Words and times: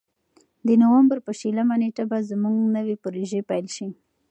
د 0.67 0.69
نوامبر 0.83 1.17
په 1.25 1.31
شلمه 1.39 1.75
نېټه 1.81 2.03
به 2.09 2.17
زموږ 2.29 2.57
نوې 2.75 2.95
پروژې 3.03 3.41
پیل 3.49 3.67
شي. 3.75 3.87